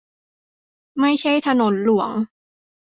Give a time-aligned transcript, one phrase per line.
[0.99, 2.09] ไม่ใช่ถนนหลวง